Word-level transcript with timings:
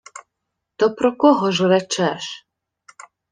—То 0.77 0.95
про 0.95 1.11
кого 1.19 1.47
ж 1.55 1.57
речеш? 1.71 2.25